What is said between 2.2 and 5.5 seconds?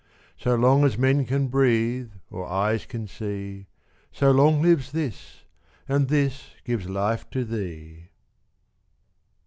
or eyes can see, So long lives this,